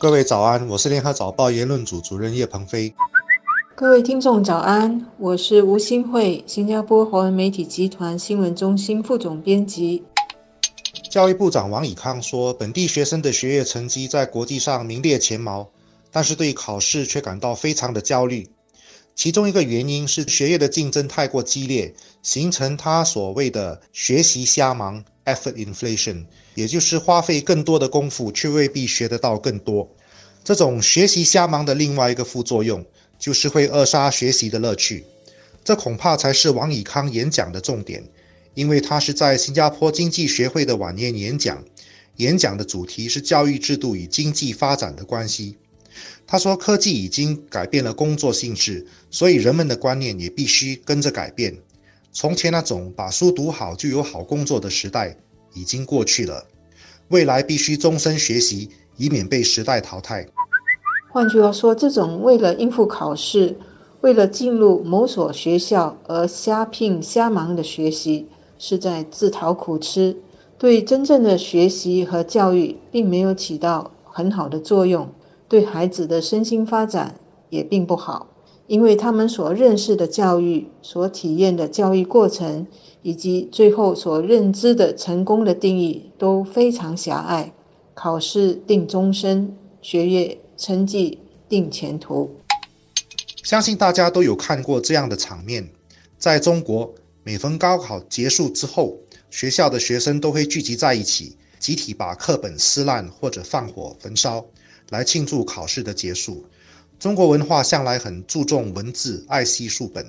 [0.00, 2.94] 各位早安，我是联合早报言论组主任叶鹏飞。
[3.76, 10.02] 各位听众早安，我是吴新慧，新加坡华文媒体集团新闻中心副总编辑。
[11.10, 15.68] 教育部长王以康说，本地学生的学业成绩在国际上名列前茅，
[16.10, 18.48] 但是对考试却感到非常的焦虑。
[19.20, 21.92] 其中一个原因是学业的竞争太过激烈，
[22.22, 29.86] 形成他所谓的学习瞎忙 （effort inflation），也就是花费更多的功夫，却未必学得到更多。
[30.42, 32.82] 这种学习瞎忙的另外一个副作用，
[33.18, 35.04] 就是会扼杀学习的乐趣。
[35.62, 38.02] 这恐怕才是王以康演讲的重点，
[38.54, 41.62] 因为他是在新加坡经济学会的晚宴演讲，
[42.16, 45.58] 演讲的主题是教育制度与经济发展的关系。
[46.26, 51.56] 他说：“科技已经改变了工作性质，所以人们的观念也必须跟着改变。
[52.12, 55.16] 从前那种把书读好就有好工作的时代
[55.54, 56.46] 已经过去了，
[57.08, 60.26] 未来必须终身学习，以免被时代淘汰。”
[61.12, 63.56] 换句话说，这种为了应付考试、
[64.00, 68.28] 为了进入某所学校而瞎拼瞎忙的学习，
[68.60, 70.16] 是在自讨苦吃，
[70.56, 75.12] 对真正的学习和教育并没有起到很好的作用。
[75.50, 77.16] 对孩子的身心发展
[77.48, 78.28] 也并不好，
[78.68, 82.68] 因为他们所认识的教育、所体验的教育过程，
[83.02, 87.52] 以及最后所认知的成功的定义都非常狭隘。
[87.94, 92.30] 考试定终身，学业成绩定前途。
[93.42, 95.68] 相信大家都有看过这样的场面：
[96.16, 98.96] 在中国，每逢高考结束之后，
[99.30, 104.46] 学校的学生都会聚集在一起，集体把课本撕烂或者放火焚烧。
[104.90, 106.44] 来庆祝考试的结束。
[106.98, 110.04] 中国文化向来很注重文字，爱惜书本，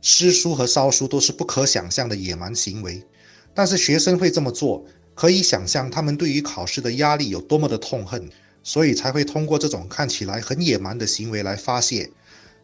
[0.00, 3.04] 诗书和烧书都是不可想象的野蛮行为。
[3.52, 4.82] 但是学生会这么做，
[5.14, 8.30] 可以想象他们对于考试的压力有多么的痛恨，
[8.62, 12.10] 所以才会通过这种看起来很野蛮的行为来发泄。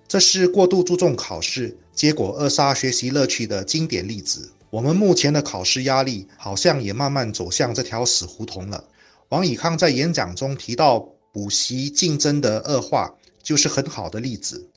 [0.07, 4.51] 这是过度注重考试，结果扼杀学习乐趣的经典例子。
[4.71, 8.83] 我们目前的考试压力好像也慢慢走向这条死胡同了。
[9.29, 11.07] 王以康在演讲中提到。
[11.33, 14.69] 补习竞争的恶化就是很好的例子。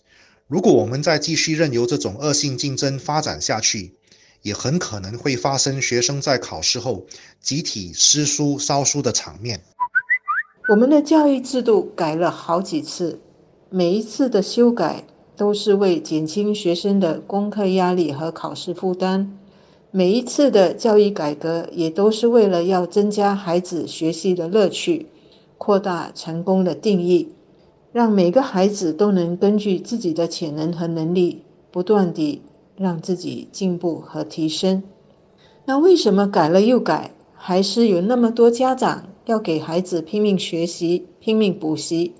[0.48, 3.96] 如果我们再继续任由这种恶性竞争发展下去，
[4.42, 7.06] 也很可能会发生学生在考试后
[7.40, 9.62] 集体撕书烧书的场面。
[10.70, 13.20] 我们的教育制度改了好几次，
[13.70, 15.06] 每一次的修改
[15.38, 19.38] 都是为减轻学生的功课压力和考试负担。
[19.90, 25.08] 每一次的教育改革也都是为了要增加孩子学习的乐趣。
[25.64, 27.30] 扩大成功的定义，
[27.92, 32.42] 让每个孩子都能根据自己的潜能和能力，不断地
[32.76, 34.82] 让自己进步和提升。
[35.66, 42.16] 那为什么改了又改，还是有那么多家长要给孩子拼命学习、拼命补习，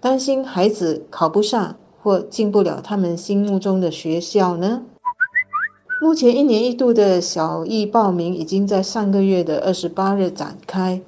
[0.00, 4.84] 担心孩子考不上或进不了他们心目中的学校呢？
[6.00, 11.02] 目前一年一度的小艺报名已经在上个月的二十八日展开。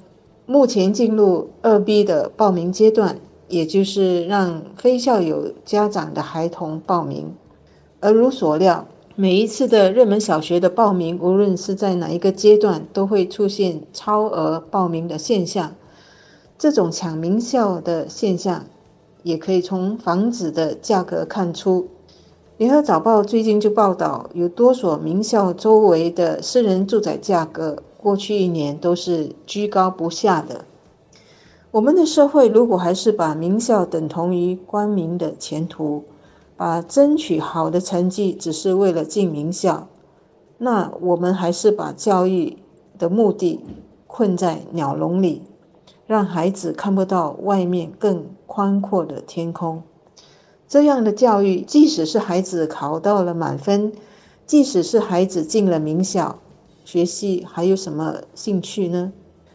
[0.51, 3.17] 目前进入二 B 的报名阶段，
[3.47, 7.33] 也就是让非校友家长的孩童报名。
[8.01, 8.85] 而如所料，
[9.15, 15.73] 每一次的热门小学的报名，无论是在哪一个阶段，都会出现超额报名的现象。
[16.57, 18.65] 这种抢名校的现象，
[19.23, 21.87] 也可以从房子的价格看出。
[22.57, 27.81] 联合早报最近就报道，有多所名校周围的私人住宅价格。
[28.01, 30.65] 过去一年都是居高不下的。
[31.69, 36.03] 我们的社会如果还是把名校等同于光明的前途，
[36.57, 39.87] 把争取好的成绩只是为了进名校，
[40.57, 42.57] 那我们还是把教育
[42.97, 43.61] 的目的
[44.07, 45.43] 困在鸟笼里，
[46.05, 49.83] 让孩子看不到外面更宽阔的天空。
[50.67, 53.93] 这样的教育，即使是孩子考到了满分，
[54.45, 56.39] 即使是孩子进了名校。
[56.91, 59.13] 学习还有什么兴趣呢？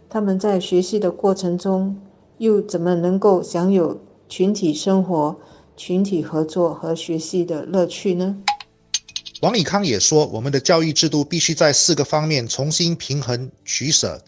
[0.09, 1.95] 他们在学习的过程中，
[2.39, 5.37] 又怎么能够享有群体生活、
[5.77, 8.39] 群体合作和学习的乐趣呢？
[9.43, 14.25] 王以康也说，我们的教育制度必须在四个方面重新平衡取舍，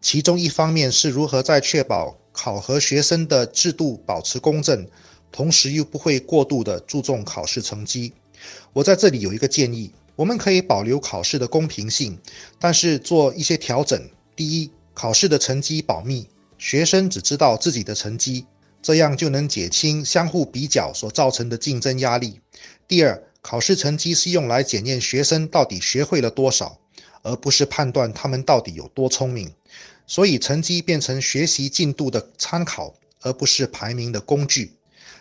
[0.00, 4.84] 其中一方面是如何在确保考核学生的制度保持公正，
[5.30, 8.12] 同时又不会过度的注重考试成绩。
[8.72, 9.92] 我在这里有一个建议。
[10.18, 12.18] 我们可以保留考试的公平性，
[12.58, 14.10] 但是做一些调整。
[14.34, 16.26] 第一，考试的成绩保密，
[16.58, 18.44] 学生只知道自己的成绩，
[18.82, 22.40] 这样就能减轻相互比较所造成的竞争压力。
[22.88, 26.76] 第二，考试成绩是用来检验学生到底学会了多少，
[27.22, 29.48] 而不是判断他们到底有多聪明，
[30.04, 34.72] 所以成绩变成学习进度的参考，而不是排名的工具。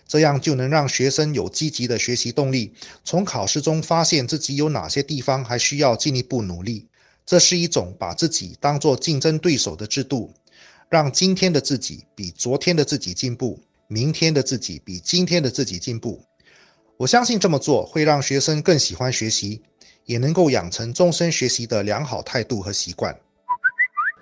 [0.07, 2.73] 这样就能让学生有积极的学习动力，
[3.03, 6.87] 从考试中发现自己有哪些地方还需要进一步努力。
[7.25, 10.33] 这是一种把自己当作竞争对手的制度，
[10.87, 16.21] 让今天的自己比昨天的自己进步，明天的自己比今天的自己进步。
[16.95, 19.61] 我相信这么做会让学生更喜欢学习，
[20.05, 23.19] 也能够养成终身学习的良好态度和习惯。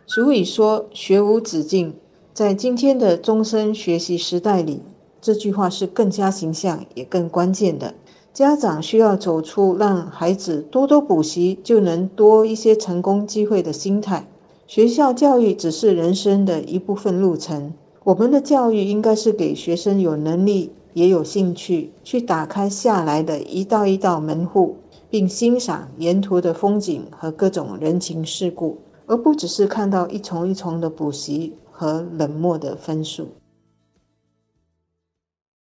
[0.07, 1.95] 俗语说“学无止境”，
[2.33, 4.81] 在今天的终身学习时代里。
[5.25, 7.95] 这句话是更加形象也更关键的。
[8.31, 14.27] 家长需要走出让孩子多多补习就能多一些成功机会的心态。
[14.67, 17.73] 学校教育只是人生的一部分路程，
[18.03, 24.77] 我们的教育应该是给学生有能力也有兴趣去打开下来的一道一道门户，
[25.09, 28.77] 并欣赏沿途的风景和各种人情世故，
[29.07, 33.29] 而不只是看到一重一重的补习和冷漠的分数。